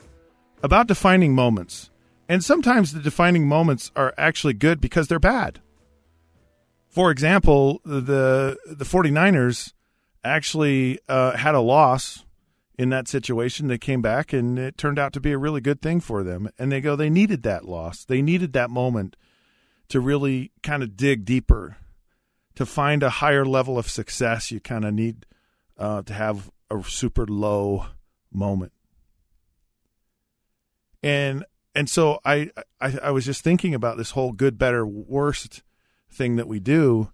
About 0.63 0.87
defining 0.87 1.35
moments. 1.35 1.89
And 2.29 2.45
sometimes 2.45 2.93
the 2.93 3.01
defining 3.01 3.49
moments 3.49 3.91
are 3.97 4.13
actually 4.19 4.53
good 4.53 4.83
because 4.83 5.09
they're 5.09 5.19
bad. 5.19 5.63
For 6.91 7.11
example, 7.11 7.81
the 7.87 8.59
the 8.67 8.85
49ers 8.85 9.73
actually 10.23 10.99
uh, 11.09 11.39
had 11.39 11.55
a 11.55 11.61
loss 11.61 12.27
in 12.79 12.91
that 12.91 13.09
situation. 13.09 13.69
They 13.69 13.79
came 13.79 14.03
back 14.03 14.35
and 14.35 14.59
it 14.59 14.77
turned 14.77 14.99
out 14.99 15.15
to 15.15 15.21
be 15.21 15.33
a 15.33 15.39
really 15.39 15.63
good 15.63 15.81
thing 15.81 16.01
for 16.01 16.23
them. 16.23 16.51
And 16.59 16.71
they 16.71 16.83
go, 16.83 16.97
they 16.97 17.09
needed 17.09 17.45
that 17.45 17.65
loss. 17.65 18.05
They 18.05 18.21
needed 18.21 18.53
that 18.53 18.69
moment 18.69 19.17
to 19.89 20.01
really 20.01 20.53
kind 20.63 20.83
of 20.83 20.99
dig 20.99 21.25
deeper, 21.25 21.79
to 22.57 22.67
find 22.67 23.03
a 23.03 23.09
higher 23.09 23.47
level 23.47 23.79
of 23.79 23.89
success. 23.89 24.51
You 24.51 24.61
kind 24.61 24.85
of 24.85 24.93
need 24.93 25.25
uh, 25.79 26.03
to 26.03 26.13
have 26.13 26.51
a 26.71 26.83
super 26.85 27.27
low 27.27 27.87
moment. 28.33 28.73
And 31.03 31.45
and 31.75 31.89
so 31.89 32.21
I, 32.25 32.51
I 32.81 32.99
I 33.05 33.11
was 33.11 33.25
just 33.25 33.43
thinking 33.43 33.75
about 33.75 33.97
this 33.97 34.13
whole 34.13 34.33
good, 34.33 34.59
better, 34.59 34.87
worst 34.87 35.63
thing 36.11 36.37
that 36.37 36.47
we 36.49 36.61
do, 36.61 37.11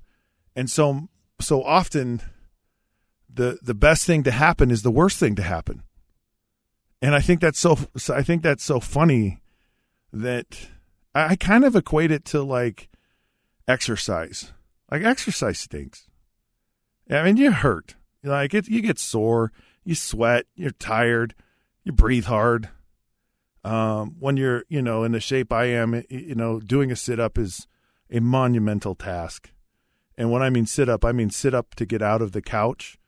and 0.54 0.68
so 0.68 1.08
so 1.40 1.62
often 1.62 2.20
the 3.32 3.58
the 3.62 3.74
best 3.74 4.04
thing 4.04 4.22
to 4.24 4.30
happen 4.30 4.70
is 4.70 4.82
the 4.82 4.90
worst 4.90 5.18
thing 5.18 5.34
to 5.36 5.42
happen. 5.42 5.82
And 7.00 7.14
I 7.14 7.20
think 7.20 7.40
that's 7.40 7.58
so 7.58 7.78
I 8.10 8.22
think 8.22 8.42
that's 8.42 8.64
so 8.64 8.80
funny 8.80 9.40
that 10.12 10.68
I 11.14 11.36
kind 11.36 11.64
of 11.64 11.76
equate 11.76 12.10
it 12.10 12.24
to 12.26 12.42
like 12.42 12.88
exercise. 13.66 14.52
Like 14.90 15.04
exercise 15.04 15.58
stinks. 15.58 16.08
I 17.10 17.22
mean, 17.22 17.36
you 17.36 17.52
hurt. 17.52 17.94
Like 18.22 18.54
it, 18.54 18.68
you 18.68 18.82
get 18.82 18.98
sore, 18.98 19.52
you 19.84 19.94
sweat, 19.94 20.46
you're 20.54 20.70
tired, 20.70 21.34
you 21.84 21.92
breathe 21.92 22.26
hard. 22.26 22.68
Um, 23.64 24.16
when 24.18 24.36
you're, 24.36 24.64
you 24.68 24.82
know, 24.82 25.04
in 25.04 25.12
the 25.12 25.20
shape 25.20 25.52
I 25.52 25.66
am, 25.66 26.02
you 26.08 26.34
know, 26.34 26.60
doing 26.60 26.90
a 26.90 26.96
sit 26.96 27.20
up 27.20 27.38
is 27.38 27.66
a 28.10 28.20
monumental 28.20 28.94
task. 28.94 29.50
And 30.16 30.30
when 30.30 30.42
I 30.42 30.50
mean 30.50 30.66
sit 30.66 30.88
up, 30.88 31.04
I 31.04 31.12
mean 31.12 31.30
sit 31.30 31.54
up 31.54 31.74
to 31.76 31.86
get 31.86 32.02
out 32.02 32.22
of 32.22 32.32
the 32.32 32.42
couch. 32.42 32.98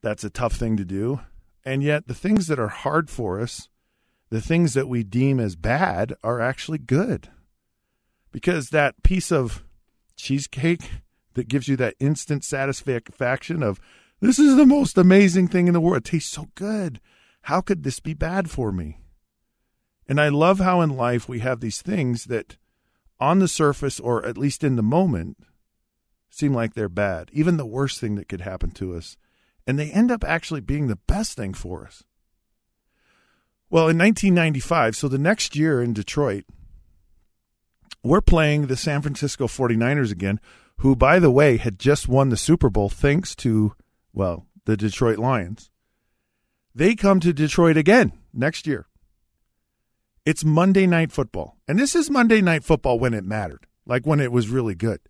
That's 0.00 0.24
a 0.24 0.30
tough 0.30 0.54
thing 0.54 0.76
to 0.76 0.84
do. 0.84 1.20
And 1.64 1.82
yet, 1.82 2.08
the 2.08 2.14
things 2.14 2.48
that 2.48 2.58
are 2.58 2.68
hard 2.68 3.08
for 3.08 3.40
us, 3.40 3.68
the 4.30 4.40
things 4.40 4.74
that 4.74 4.88
we 4.88 5.04
deem 5.04 5.38
as 5.38 5.56
bad, 5.56 6.14
are 6.22 6.40
actually 6.40 6.78
good. 6.78 7.30
Because 8.32 8.70
that 8.70 9.02
piece 9.02 9.30
of 9.30 9.64
cheesecake 10.16 10.90
that 11.34 11.48
gives 11.48 11.68
you 11.68 11.76
that 11.76 11.94
instant 12.00 12.44
satisfaction 12.44 13.62
of 13.62 13.80
this 14.22 14.38
is 14.38 14.56
the 14.56 14.66
most 14.66 14.96
amazing 14.96 15.48
thing 15.48 15.66
in 15.66 15.74
the 15.74 15.80
world. 15.80 15.98
It 15.98 16.04
tastes 16.04 16.32
so 16.32 16.48
good. 16.54 17.00
How 17.42 17.60
could 17.60 17.82
this 17.82 17.98
be 17.98 18.14
bad 18.14 18.48
for 18.48 18.70
me? 18.70 19.00
And 20.08 20.20
I 20.20 20.28
love 20.28 20.60
how 20.60 20.80
in 20.80 20.96
life 20.96 21.28
we 21.28 21.40
have 21.40 21.60
these 21.60 21.82
things 21.82 22.26
that 22.26 22.56
on 23.18 23.40
the 23.40 23.48
surface, 23.48 23.98
or 23.98 24.24
at 24.24 24.38
least 24.38 24.64
in 24.64 24.76
the 24.76 24.82
moment, 24.82 25.38
seem 26.30 26.54
like 26.54 26.74
they're 26.74 26.88
bad, 26.88 27.30
even 27.32 27.56
the 27.56 27.66
worst 27.66 28.00
thing 28.00 28.14
that 28.14 28.28
could 28.28 28.40
happen 28.40 28.70
to 28.72 28.94
us. 28.94 29.16
And 29.66 29.78
they 29.78 29.90
end 29.90 30.10
up 30.10 30.24
actually 30.24 30.60
being 30.60 30.88
the 30.88 30.98
best 31.06 31.36
thing 31.36 31.54
for 31.54 31.84
us. 31.84 32.04
Well, 33.70 33.88
in 33.88 33.98
1995, 33.98 34.96
so 34.96 35.08
the 35.08 35.18
next 35.18 35.56
year 35.56 35.82
in 35.82 35.92
Detroit, 35.92 36.44
we're 38.04 38.20
playing 38.20 38.66
the 38.66 38.76
San 38.76 39.02
Francisco 39.02 39.46
49ers 39.46 40.12
again, 40.12 40.40
who, 40.78 40.96
by 40.96 41.18
the 41.18 41.30
way, 41.30 41.56
had 41.56 41.78
just 41.78 42.08
won 42.08 42.28
the 42.28 42.36
Super 42.36 42.68
Bowl 42.68 42.88
thanks 42.88 43.34
to 43.36 43.74
well, 44.12 44.46
the 44.64 44.76
Detroit 44.76 45.18
Lions. 45.18 45.70
They 46.74 46.94
come 46.94 47.20
to 47.20 47.32
Detroit 47.32 47.76
again 47.76 48.12
next 48.32 48.66
year. 48.66 48.86
It's 50.24 50.44
Monday 50.44 50.86
Night 50.86 51.12
Football. 51.12 51.58
And 51.66 51.78
this 51.78 51.94
is 51.94 52.08
Monday 52.08 52.40
Night 52.40 52.64
Football 52.64 52.98
when 52.98 53.14
it 53.14 53.24
mattered, 53.24 53.66
like 53.86 54.06
when 54.06 54.20
it 54.20 54.32
was 54.32 54.48
really 54.48 54.74
good. 54.74 55.00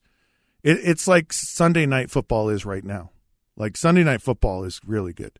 It, 0.62 0.78
it's 0.82 1.06
like 1.06 1.32
Sunday 1.32 1.86
Night 1.86 2.10
Football 2.10 2.48
is 2.48 2.64
right 2.64 2.84
now. 2.84 3.10
Like 3.56 3.76
Sunday 3.76 4.04
Night 4.04 4.22
Football 4.22 4.64
is 4.64 4.80
really 4.86 5.12
good. 5.12 5.38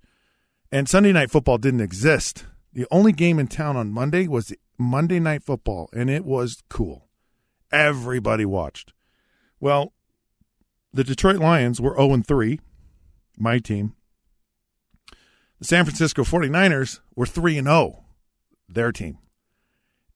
And 0.71 0.89
Sunday 0.89 1.13
Night 1.13 1.31
Football 1.31 1.59
didn't 1.59 1.81
exist. 1.81 2.45
The 2.73 2.87
only 2.91 3.13
game 3.13 3.39
in 3.39 3.47
town 3.47 3.77
on 3.77 3.93
Monday 3.93 4.29
was 4.29 4.53
Monday 4.79 5.21
Night 5.21 5.43
Football, 5.43 5.89
and 5.93 6.11
it 6.11 6.25
was 6.25 6.63
cool. 6.69 7.09
Everybody 7.71 8.45
watched. 8.45 8.93
Well, 9.61 9.93
the 10.93 11.05
Detroit 11.05 11.37
Lions 11.37 11.81
were 11.81 11.97
0 11.97 12.23
3 12.27 12.61
my 13.39 13.59
team. 13.59 13.95
The 15.59 15.67
San 15.67 15.85
Francisco 15.85 16.25
49ers 16.25 17.01
were 17.15 17.27
3 17.27 17.59
and 17.59 17.69
0, 17.69 18.05
their 18.69 18.91
team. 18.91 19.19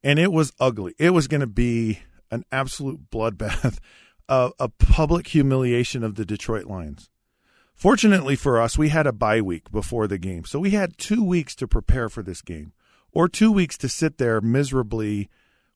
And 0.02 0.18
it 0.18 0.32
was 0.32 0.52
ugly. 0.58 0.94
It 0.98 1.10
was 1.10 1.28
going 1.28 1.40
to 1.40 1.46
be 1.46 2.00
an 2.30 2.44
absolute 2.50 3.10
bloodbath, 3.10 3.78
a, 4.28 4.50
a 4.58 4.68
public 4.68 5.28
humiliation 5.28 6.02
of 6.02 6.16
the 6.16 6.24
Detroit 6.24 6.66
Lions. 6.66 7.10
Fortunately 7.74 8.36
for 8.36 8.60
us, 8.60 8.78
we 8.78 8.88
had 8.88 9.06
a 9.06 9.12
bye 9.12 9.40
week 9.40 9.70
before 9.70 10.06
the 10.06 10.18
game. 10.18 10.44
So 10.44 10.58
we 10.58 10.70
had 10.70 10.98
2 10.98 11.22
weeks 11.22 11.54
to 11.56 11.68
prepare 11.68 12.08
for 12.08 12.22
this 12.22 12.40
game 12.42 12.72
or 13.12 13.28
2 13.28 13.52
weeks 13.52 13.76
to 13.78 13.88
sit 13.88 14.18
there 14.18 14.40
miserably 14.40 15.28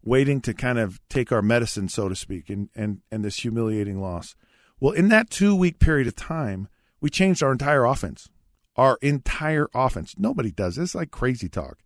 waiting 0.03 0.41
to 0.41 0.55
kind 0.55 0.79
of 0.79 0.99
take 1.09 1.31
our 1.31 1.43
medicine 1.43 1.89
so 1.89 2.09
to 2.09 2.17
speak 2.17 2.49
and 2.49 2.71
and 2.75 3.03
and 3.13 3.25
this 3.25 3.37
humiliating 3.37 4.01
loss. 4.01 4.35
Well, 4.81 4.95
in 4.95 5.09
that 5.11 5.31
2 5.31 5.55
week 5.55 5.79
period 5.79 6.09
of 6.09 6.17
time, 6.17 6.69
we 7.01 7.11
changed 7.11 7.43
our 7.43 7.53
entire 7.53 7.85
offense. 7.85 8.29
Our 8.77 8.99
entire 9.03 9.69
offense. 9.75 10.15
Nobody 10.17 10.51
does 10.51 10.77
this. 10.77 10.91
It's 10.91 10.95
like 10.95 11.11
crazy 11.11 11.49
talk. 11.49 11.79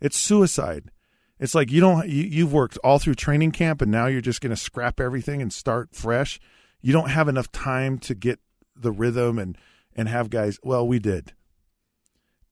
It's 0.00 0.16
suicide. 0.16 0.90
It's 1.38 1.54
like 1.54 1.70
you 1.70 1.80
don't 1.80 2.08
you, 2.08 2.24
you've 2.24 2.52
worked 2.52 2.78
all 2.84 2.98
through 2.98 3.14
training 3.14 3.52
camp 3.52 3.80
and 3.80 3.90
now 3.90 4.06
you're 4.06 4.20
just 4.20 4.40
going 4.40 4.50
to 4.50 4.56
scrap 4.56 5.00
everything 5.00 5.40
and 5.40 5.52
start 5.52 5.94
fresh. 5.94 6.38
You 6.82 6.92
don't 6.92 7.10
have 7.10 7.28
enough 7.28 7.50
time 7.50 7.98
to 8.00 8.14
get 8.14 8.40
the 8.76 8.92
rhythm 8.92 9.38
and 9.38 9.56
and 9.94 10.08
have 10.08 10.30
guys. 10.30 10.58
Well, 10.62 10.86
we 10.86 10.98
did. 10.98 11.32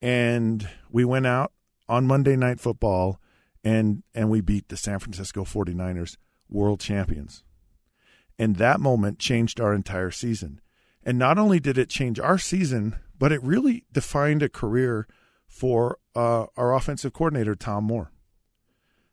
And 0.00 0.68
we 0.90 1.04
went 1.04 1.26
out 1.26 1.52
on 1.88 2.06
Monday 2.06 2.36
Night 2.36 2.60
Football 2.60 3.20
and 3.62 4.02
and 4.14 4.30
we 4.30 4.40
beat 4.40 4.68
the 4.68 4.76
San 4.76 4.98
Francisco 4.98 5.44
49ers, 5.44 6.16
world 6.48 6.80
champions. 6.80 7.44
And 8.38 8.56
that 8.56 8.80
moment 8.80 9.18
changed 9.18 9.60
our 9.60 9.74
entire 9.74 10.10
season. 10.10 10.60
And 11.08 11.18
not 11.18 11.38
only 11.38 11.58
did 11.58 11.78
it 11.78 11.88
change 11.88 12.20
our 12.20 12.36
season, 12.36 12.96
but 13.18 13.32
it 13.32 13.42
really 13.42 13.86
defined 13.90 14.42
a 14.42 14.48
career 14.50 15.08
for 15.46 15.96
uh, 16.14 16.44
our 16.54 16.74
offensive 16.74 17.14
coordinator, 17.14 17.54
Tom 17.54 17.84
Moore. 17.84 18.12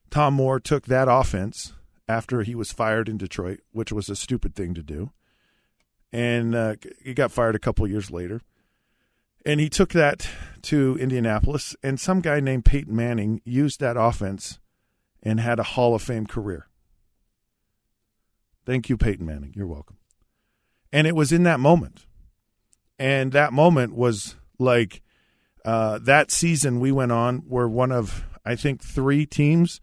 Tom 0.09 0.33
Moore 0.33 0.59
took 0.59 0.87
that 0.87 1.07
offense 1.09 1.71
after 2.09 2.43
he 2.43 2.53
was 2.53 2.73
fired 2.73 3.07
in 3.07 3.17
Detroit, 3.17 3.61
which 3.71 3.93
was 3.93 4.09
a 4.09 4.15
stupid 4.17 4.55
thing 4.55 4.73
to 4.73 4.83
do. 4.83 5.11
And 6.11 6.53
uh, 6.53 6.75
he 7.01 7.13
got 7.13 7.31
fired 7.31 7.55
a 7.55 7.59
couple 7.59 7.87
years 7.87 8.11
later. 8.11 8.41
And 9.45 9.61
he 9.61 9.69
took 9.69 9.93
that 9.93 10.27
to 10.63 10.97
Indianapolis, 10.99 11.77
and 11.81 11.97
some 11.97 12.19
guy 12.19 12.41
named 12.41 12.65
Peyton 12.65 12.93
Manning 12.93 13.39
used 13.45 13.79
that 13.79 13.95
offense 13.95 14.59
and 15.23 15.39
had 15.39 15.59
a 15.59 15.63
Hall 15.63 15.95
of 15.95 16.01
Fame 16.01 16.25
career. 16.25 16.67
Thank 18.65 18.89
you, 18.89 18.97
Peyton 18.97 19.25
Manning. 19.25 19.53
You're 19.55 19.65
welcome. 19.65 19.95
And 20.95 21.05
it 21.05 21.13
was 21.13 21.33
in 21.33 21.43
that 21.43 21.59
moment. 21.59 22.05
And 22.97 23.33
that 23.33 23.51
moment 23.51 23.93
was 23.93 24.37
like 24.57 25.01
uh, 25.65 25.99
that 26.03 26.31
season 26.31 26.79
we 26.79 26.89
went 26.89 27.11
on 27.11 27.43
were 27.49 27.67
one 27.67 27.91
of, 27.91 28.23
I 28.45 28.55
think, 28.55 28.81
three 28.81 29.25
teams 29.25 29.81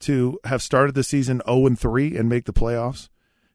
to 0.00 0.40
have 0.42 0.60
started 0.60 0.96
the 0.96 1.04
season 1.04 1.40
0 1.46 1.66
and 1.66 1.78
3 1.78 2.16
and 2.16 2.28
make 2.28 2.44
the 2.44 2.52
playoffs. 2.52 3.08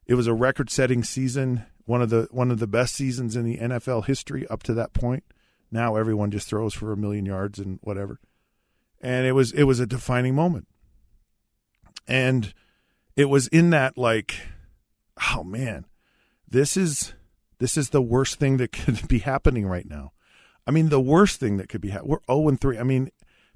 It 0.06 0.14
was 0.14 0.28
a 0.28 0.34
record 0.34 0.70
setting 0.70 1.04
season, 1.04 1.66
one 1.84 2.02
of 2.02 2.10
the 2.10 2.30
one 2.32 2.52
of 2.52 2.60
the 2.60 2.68
best 2.68 2.96
seasons 2.96 3.36
in 3.36 3.44
the 3.44 3.58
NFL 3.58 4.06
history 4.06 4.48
up 4.48 4.64
to 4.64 4.74
that 4.74 4.94
point. 4.94 5.26
Now 5.70 5.98
everyone 5.98 6.32
just 6.32 6.48
throws 6.48 6.74
for 6.74 6.94
a 6.94 6.98
million 6.98 7.26
yards 7.26 7.60
and 7.60 7.80
whatever. 7.82 8.22
And 9.02 9.28
it 9.28 9.34
was 9.34 9.52
it 9.52 9.64
was 9.64 9.82
a 9.82 9.86
defining 9.86 10.36
moment. 10.36 10.70
And 12.08 12.54
it 13.18 13.26
was 13.26 13.48
in 13.48 13.72
that 13.72 13.98
like 13.98 14.40
oh 15.34 15.44
man, 15.44 15.84
this 16.54 16.78
is 16.78 17.14
this 17.60 17.76
is 17.78 17.90
the 17.90 18.02
worst 18.02 18.40
thing 18.40 18.58
that 18.58 18.72
could 18.86 19.08
be 19.08 19.20
happening 19.20 19.68
right 19.68 19.90
now. 19.90 20.14
I 20.66 20.72
mean, 20.72 20.88
the 20.88 21.02
worst 21.02 21.42
thing 21.42 21.58
that 21.58 21.68
could 21.68 21.82
be 21.82 21.90
happening. 21.90 22.12
We're 22.12 22.34
0 22.34 22.48
and 22.48 22.62
3. 22.62 22.78
I 22.78 22.84
mean, 22.84 23.10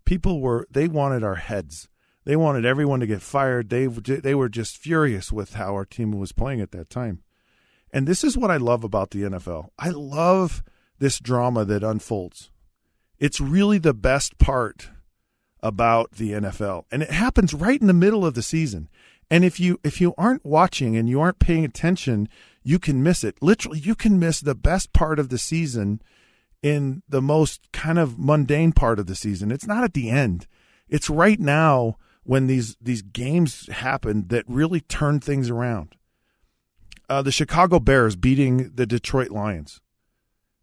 people 0.04 0.42
were 0.42 0.68
they 0.70 0.90
wanted 0.90 1.24
our 1.24 1.36
heads. 1.36 1.88
They 2.26 2.36
wanted 2.36 2.66
everyone 2.66 3.00
to 3.00 3.08
get 3.08 3.22
fired. 3.22 3.70
They 3.70 3.86
they 3.86 4.36
were 4.36 4.50
just 4.50 4.78
furious 4.78 5.32
with 5.32 5.54
how 5.54 5.74
our 5.74 5.86
team 5.86 6.12
was 6.12 6.34
playing 6.34 6.60
at 6.60 6.72
that 6.72 6.90
time. 6.90 7.24
And 7.94 8.06
this 8.06 8.24
is 8.24 8.38
what 8.38 8.52
I 8.52 8.58
love 8.58 8.84
about 8.84 9.12
the 9.12 9.24
NFL. 9.24 9.70
I 9.80 9.90
love 9.92 10.62
this 11.00 11.20
drama 11.20 11.64
that 11.66 11.84
unfolds. 11.84 12.52
It's 13.18 13.40
really 13.40 13.78
the 13.78 13.94
best 13.94 14.38
part 14.38 14.90
about 15.62 16.12
the 16.12 16.32
NFL. 16.32 16.84
And 16.92 17.02
it 17.02 17.12
happens 17.12 17.54
right 17.54 17.80
in 17.80 17.88
the 17.88 17.94
middle 17.94 18.26
of 18.26 18.34
the 18.34 18.42
season. 18.42 18.90
And 19.30 19.44
if 19.44 19.60
you 19.60 19.80
if 19.84 20.00
you 20.00 20.14
aren't 20.18 20.46
watching 20.46 20.96
and 20.96 21.10
you 21.10 21.20
aren't 21.20 21.40
paying 21.40 21.66
attention, 21.66 22.30
you 22.64 22.80
can 22.80 23.04
miss 23.04 23.24
it. 23.24 23.36
Literally, 23.42 23.80
you 23.80 23.96
can 23.96 24.20
miss 24.20 24.40
the 24.40 24.56
best 24.56 24.94
part 24.94 25.20
of 25.20 25.30
the 25.30 25.38
season 25.38 26.02
in 26.64 27.04
the 27.08 27.22
most 27.22 27.72
kind 27.72 28.00
of 28.00 28.18
mundane 28.18 28.72
part 28.72 29.00
of 29.00 29.08
the 29.08 29.16
season. 29.16 29.52
It's 29.52 29.68
not 29.68 29.84
at 29.84 29.94
the 29.94 30.10
end. 30.10 30.48
It's 30.88 31.10
right 31.10 31.40
now 31.40 31.98
when 32.24 32.48
these 32.48 32.78
these 32.82 33.02
games 33.02 33.68
happen 33.68 34.28
that 34.30 34.46
really 34.48 34.82
turn 34.82 35.20
things 35.20 35.50
around. 35.50 35.96
Uh, 37.10 37.22
the 37.22 37.32
Chicago 37.32 37.80
Bears 37.80 38.16
beating 38.16 38.72
the 38.76 38.86
Detroit 38.86 39.30
Lions. 39.30 39.82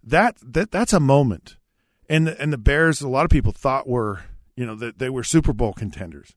That 0.02 0.37
that 0.42 0.71
that's 0.71 0.92
a 0.92 1.00
moment. 1.00 1.56
And 2.09 2.28
and 2.28 2.52
the 2.52 2.59
Bears, 2.59 3.02
a 3.02 3.09
lot 3.09 3.25
of 3.25 3.30
people 3.30 3.52
thought 3.52 3.88
were 3.88 4.25
you 4.56 4.64
know 4.64 4.75
that 4.75 4.99
they 4.99 5.11
were 5.11 5.25
Super 5.25 5.52
Bowl 5.52 5.75
contenders 5.75 6.35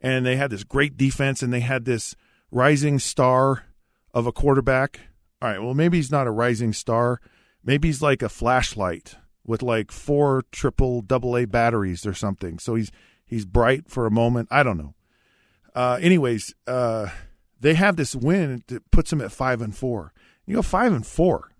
and 0.00 0.24
they 0.24 0.36
had 0.36 0.50
this 0.50 0.64
great 0.64 0.96
defense 0.96 1.42
and 1.42 1.52
they 1.52 1.60
had 1.60 1.84
this 1.84 2.14
rising 2.50 2.98
star 2.98 3.64
of 4.12 4.26
a 4.26 4.32
quarterback. 4.32 5.00
All 5.42 5.48
right, 5.48 5.62
well 5.62 5.74
maybe 5.74 5.98
he's 5.98 6.10
not 6.10 6.26
a 6.26 6.30
rising 6.30 6.72
star. 6.72 7.20
Maybe 7.64 7.88
he's 7.88 8.02
like 8.02 8.22
a 8.22 8.28
flashlight 8.28 9.16
with 9.44 9.62
like 9.62 9.90
four 9.90 10.42
triple 10.50 11.02
double 11.02 11.36
A 11.36 11.44
batteries 11.44 12.06
or 12.06 12.14
something. 12.14 12.58
So 12.58 12.74
he's 12.74 12.90
he's 13.24 13.44
bright 13.44 13.88
for 13.88 14.06
a 14.06 14.10
moment. 14.10 14.48
I 14.50 14.62
don't 14.62 14.78
know. 14.78 14.94
Uh, 15.74 15.98
anyways, 16.00 16.54
uh, 16.66 17.08
they 17.60 17.74
have 17.74 17.96
this 17.96 18.14
win 18.14 18.62
that 18.68 18.90
puts 18.90 19.10
them 19.10 19.20
at 19.20 19.32
five 19.32 19.60
and 19.60 19.76
four. 19.76 20.12
You 20.46 20.56
go 20.56 20.62
five 20.62 20.92
and 20.92 21.06
four, 21.06 21.52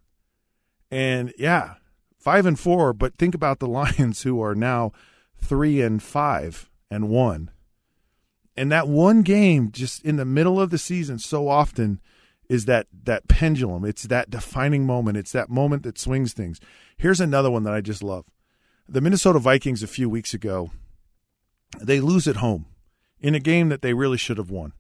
and 0.91 1.35
yeah, 1.39 1.75
five 2.19 2.47
and 2.47 2.59
four. 2.59 2.93
But 2.93 3.17
think 3.17 3.35
about 3.35 3.59
the 3.59 3.69
Lions, 3.69 4.23
who 4.23 4.41
are 4.41 4.55
now 4.55 4.93
three 5.39 5.83
and 5.83 6.03
five 6.03 6.71
and 6.91 7.09
one 7.09 7.51
and 8.57 8.73
that 8.73 8.89
one 8.89 9.23
game 9.23 9.71
just 9.71 10.05
in 10.05 10.17
the 10.17 10.25
middle 10.25 10.61
of 10.61 10.71
the 10.71 10.79
season 10.79 11.19
so 11.19 11.49
often 11.49 12.01
is 12.49 12.65
that 12.67 12.87
that 13.05 13.29
pendulum. 13.29 13.85
It's 13.85 14.05
that 14.05 14.31
defining 14.31 14.87
moment. 14.87 15.17
It's 15.17 15.33
that 15.33 15.51
moment 15.51 15.83
that 15.83 15.99
swings 15.99 16.33
things. 16.33 16.61
Here's 16.97 17.21
another 17.21 17.51
one 17.51 17.65
that 17.65 17.75
i 17.75 17.81
just 17.81 18.03
love. 18.03 18.25
The 18.89 19.01
minnesota 19.01 19.39
vikings 19.39 19.83
a 19.83 19.89
few 19.89 20.09
weeks 20.09 20.33
ago 20.33 20.71
they 21.81 22.01
lose 22.01 22.29
at 22.29 22.37
home 22.37 22.67
in 23.21 23.35
a 23.35 23.41
game 23.41 23.69
that 23.69 23.83
they 23.83 23.93
really 23.93 24.17
should 24.17 24.39
have 24.39 24.51
won. 24.51 24.73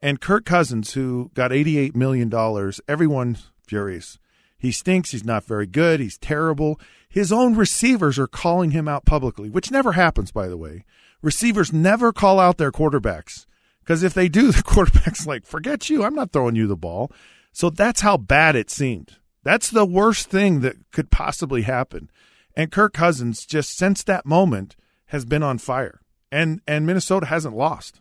And 0.00 0.20
kirk 0.20 0.44
cousins 0.44 0.92
who 0.92 1.30
got 1.34 1.52
88 1.52 1.96
million 1.96 2.28
dollars 2.28 2.80
everyone's 2.88 3.50
furious. 3.66 4.18
He 4.56 4.72
stinks. 4.72 5.10
He's 5.10 5.24
not 5.24 5.44
very 5.44 5.66
good. 5.66 6.00
He's 6.00 6.18
terrible. 6.18 6.80
His 7.08 7.32
own 7.32 7.54
receivers 7.54 8.18
are 8.18 8.26
calling 8.26 8.70
him 8.70 8.88
out 8.88 9.04
publicly 9.04 9.50
which 9.50 9.70
never 9.70 9.92
happens 9.92 10.30
by 10.30 10.46
the 10.46 10.56
way 10.56 10.84
receivers 11.22 11.72
never 11.72 12.12
call 12.12 12.40
out 12.40 12.58
their 12.58 12.72
quarterbacks 12.72 13.46
because 13.80 14.02
if 14.02 14.14
they 14.14 14.28
do, 14.28 14.52
the 14.52 14.62
quarterback's 14.62 15.26
like, 15.26 15.46
forget 15.46 15.88
you, 15.88 16.04
I'm 16.04 16.14
not 16.14 16.32
throwing 16.32 16.56
you 16.56 16.66
the 16.66 16.76
ball. 16.76 17.10
So 17.52 17.70
that's 17.70 18.02
how 18.02 18.16
bad 18.16 18.54
it 18.54 18.70
seemed. 18.70 19.16
That's 19.42 19.70
the 19.70 19.86
worst 19.86 20.28
thing 20.28 20.60
that 20.60 20.76
could 20.92 21.10
possibly 21.10 21.62
happen. 21.62 22.10
And 22.54 22.70
Kirk 22.70 22.92
Cousins, 22.92 23.46
just 23.46 23.76
since 23.76 24.02
that 24.04 24.26
moment, 24.26 24.76
has 25.06 25.24
been 25.24 25.42
on 25.42 25.58
fire. 25.58 26.00
And 26.30 26.60
and 26.66 26.86
Minnesota 26.86 27.26
hasn't 27.26 27.56
lost. 27.56 28.00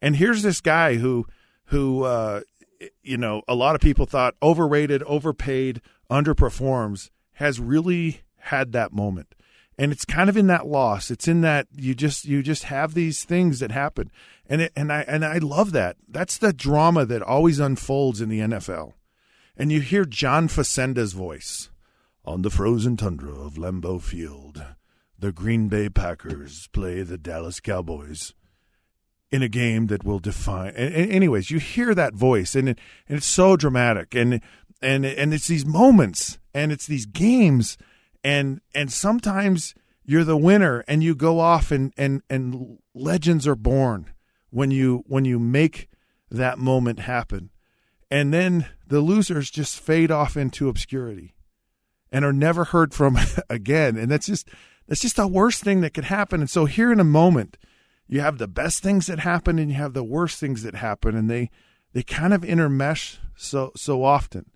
And 0.00 0.16
here's 0.16 0.42
this 0.42 0.60
guy 0.60 0.94
who 0.94 1.26
who 1.66 2.04
uh, 2.04 2.40
you 3.02 3.18
know 3.18 3.42
a 3.46 3.54
lot 3.54 3.74
of 3.74 3.82
people 3.82 4.06
thought 4.06 4.34
overrated, 4.42 5.02
overpaid, 5.02 5.82
underperforms, 6.10 7.10
has 7.34 7.60
really 7.60 8.22
had 8.38 8.72
that 8.72 8.92
moment 8.92 9.34
and 9.78 9.92
it's 9.92 10.04
kind 10.04 10.28
of 10.28 10.36
in 10.36 10.46
that 10.46 10.66
loss. 10.66 11.10
It's 11.10 11.28
in 11.28 11.40
that 11.42 11.66
you 11.74 11.94
just 11.94 12.24
you 12.24 12.42
just 12.42 12.64
have 12.64 12.94
these 12.94 13.24
things 13.24 13.60
that 13.60 13.70
happen. 13.70 14.10
And 14.46 14.62
it, 14.62 14.72
and 14.76 14.92
I 14.92 15.02
and 15.02 15.24
I 15.24 15.38
love 15.38 15.72
that. 15.72 15.96
That's 16.08 16.38
the 16.38 16.52
drama 16.52 17.04
that 17.06 17.22
always 17.22 17.58
unfolds 17.58 18.20
in 18.20 18.28
the 18.28 18.40
NFL 18.40 18.92
and 19.56 19.70
you 19.70 19.80
hear 19.80 20.04
John 20.04 20.48
Facenda's 20.48 21.12
voice 21.12 21.70
on 22.24 22.42
the 22.42 22.50
frozen 22.50 22.96
tundra 22.96 23.32
of 23.32 23.54
Lambeau 23.54 24.00
Field. 24.00 24.64
The 25.18 25.32
Green 25.32 25.68
Bay 25.68 25.88
Packers 25.88 26.68
play 26.72 27.02
the 27.02 27.18
Dallas 27.18 27.60
Cowboys 27.60 28.34
in 29.30 29.42
a 29.42 29.48
game 29.48 29.86
that 29.88 30.04
will 30.04 30.18
define 30.18 30.72
and, 30.76 30.94
and 30.94 31.10
anyways 31.10 31.50
you 31.50 31.58
hear 31.58 31.94
that 31.94 32.14
voice 32.14 32.54
and 32.54 32.68
it, 32.68 32.78
and 33.08 33.18
it's 33.18 33.26
so 33.26 33.56
dramatic. 33.56 34.14
And 34.14 34.40
and 34.82 35.04
and 35.04 35.32
it's 35.32 35.46
these 35.46 35.64
moments 35.64 36.38
and 36.52 36.72
it's 36.72 36.86
these 36.86 37.06
games 37.06 37.78
and 38.24 38.60
and 38.74 38.90
sometimes 38.90 39.74
you're 40.04 40.24
the 40.24 40.36
winner 40.36 40.82
and 40.88 41.04
you 41.04 41.14
go 41.14 41.38
off 41.38 41.70
and 41.70 41.92
and 41.96 42.22
and 42.28 42.78
legends 42.94 43.46
are 43.46 43.54
born 43.54 44.10
when 44.50 44.70
you 44.70 45.04
when 45.06 45.24
you 45.24 45.38
make 45.38 45.88
that 46.30 46.58
moment 46.58 47.00
happen. 47.00 47.50
And 48.10 48.32
then 48.32 48.66
the 48.86 49.00
losers 49.00 49.50
just 49.50 49.78
fade 49.78 50.10
off 50.10 50.36
into 50.36 50.68
obscurity 50.68 51.34
and 52.10 52.24
are 52.24 52.32
never 52.32 52.64
heard 52.64 52.94
from 52.94 53.18
again. 53.50 53.96
And 53.96 54.10
that's 54.10 54.26
just 54.26 54.48
that's 54.86 55.00
just 55.00 55.16
the 55.16 55.28
worst 55.28 55.62
thing 55.62 55.82
that 55.82 55.94
could 55.94 56.04
happen. 56.04 56.40
And 56.40 56.50
so 56.50 56.64
here 56.64 56.90
in 56.90 57.00
a 57.00 57.04
moment 57.04 57.58
you 58.06 58.20
have 58.20 58.38
the 58.38 58.48
best 58.48 58.82
things 58.82 59.06
that 59.06 59.20
happen 59.20 59.58
and 59.58 59.70
you 59.70 59.76
have 59.76 59.94
the 59.94 60.04
worst 60.04 60.38
things 60.38 60.62
that 60.62 60.74
happen 60.74 61.14
and 61.14 61.30
they 61.30 61.50
they 61.92 62.02
kind 62.02 62.34
of 62.34 62.42
intermesh 62.42 63.18
so 63.36 63.72
so 63.76 64.04
often 64.04 64.50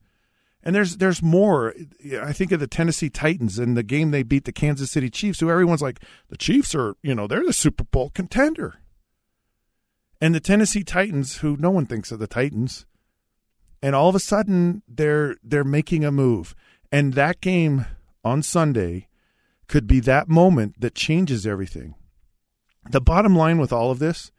and 0.63 0.75
there's 0.75 0.97
there's 0.97 1.23
more. 1.23 1.75
I 2.21 2.33
think 2.33 2.53
of 2.53 2.61
the 2.61 2.67
Tennessee 2.67 3.11
Titans 3.11 3.59
and 3.59 3.77
the 3.77 3.83
game 3.83 4.11
they 4.11 4.23
beat 4.23 4.45
the 4.45 4.53
Kansas 4.53 4.91
City 4.91 5.09
Chiefs, 5.09 5.41
who 5.41 5.51
everyone's 5.51 5.83
like, 5.83 6.01
the 6.29 6.37
Chiefs 6.37 6.75
are, 6.75 6.97
you 7.03 7.15
know, 7.15 7.27
they're 7.27 7.45
the 7.45 7.53
Super 7.53 7.85
Bowl 7.85 8.11
contender. 8.11 8.81
And 10.21 10.35
the 10.35 10.41
Tennessee 10.41 10.83
Titans, 10.83 11.39
who 11.39 11.57
no 11.57 11.71
one 11.71 11.87
thinks 11.87 12.11
of 12.11 12.19
the 12.19 12.27
Titans, 12.27 12.87
and 13.81 13.95
all 13.95 14.09
of 14.09 14.15
a 14.15 14.21
sudden 14.21 14.83
they're 14.89 15.37
they're 15.43 15.65
making 15.65 16.05
a 16.05 16.11
move. 16.11 16.55
And 16.91 17.15
that 17.15 17.41
game 17.41 17.87
on 18.25 18.43
Sunday 18.43 19.09
could 19.69 19.87
be 19.87 20.01
that 20.01 20.29
moment 20.29 20.81
that 20.81 20.95
changes 20.95 21.47
everything. 21.47 21.95
The 22.91 23.01
bottom 23.01 23.37
line 23.37 23.59
with 23.59 23.73
all 23.73 23.91
of 23.91 23.99
this, 23.99 24.33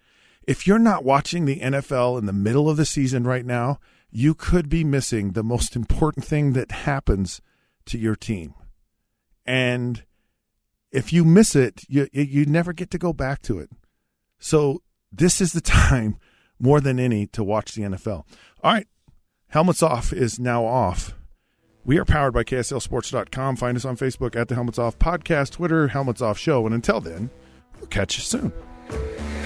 if 0.44 0.66
you're 0.66 0.80
not 0.80 1.06
watching 1.06 1.46
the 1.46 1.60
NFL 1.60 2.18
in 2.18 2.26
the 2.26 2.34
middle 2.34 2.70
of 2.70 2.78
the 2.78 2.86
season 2.86 3.24
right 3.24 3.46
now, 3.46 3.80
you 4.12 4.34
could 4.34 4.70
be 4.70 4.84
missing 4.84 5.32
the 5.32 5.44
most 5.44 5.76
important 5.76 6.26
thing 6.26 6.54
that 6.54 6.72
happens 6.72 7.42
to 7.86 7.98
your 7.98 8.16
team. 8.16 8.54
And 9.46 10.04
if 10.92 11.14
you 11.14 11.24
miss 11.24 11.56
it, 11.56 11.84
you 11.88 12.08
you 12.12 12.46
never 12.46 12.74
get 12.74 12.92
to 12.92 12.98
go 12.98 13.14
back 13.14 13.42
to 13.44 13.60
it. 13.60 13.70
So 14.40 14.82
this 15.12 15.42
is 15.42 15.54
the 15.54 15.62
time 15.86 16.18
more 16.60 16.82
than 16.82 17.00
any 17.00 17.28
to 17.28 17.44
watch 17.44 17.74
the 17.74 17.84
NFL. 17.84 18.26
All 18.64 18.74
right, 18.74 18.88
Helmets 19.50 19.84
Off 19.84 20.14
is 20.14 20.40
now 20.40 20.66
off. 20.66 21.14
We 21.86 21.98
are 21.98 22.06
powered 22.06 22.34
by 22.34 22.44
KSLSports.com. 22.44 23.56
Find 23.56 23.78
us 23.78 23.86
on 23.86 23.98
Facebook 23.98 24.36
at 24.36 24.48
the 24.48 24.56
Helmets 24.56 24.78
Off 24.78 25.00
Podcast, 25.00 25.52
Twitter, 25.52 25.88
Helmets 25.88 26.22
Off 26.22 26.38
Show. 26.38 26.66
And 26.66 26.76
until 26.76 27.00
then, 27.00 27.32
we'll 27.80 27.88
catch 27.88 28.18
you 28.18 28.24
soon. 28.24 29.39